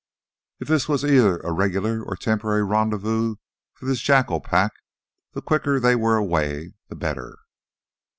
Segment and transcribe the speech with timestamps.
[0.59, 3.35] If this were either a regular or temporary rendezvous
[3.75, 4.71] for this jackal pack,
[5.33, 7.37] the quicker they were away, the better.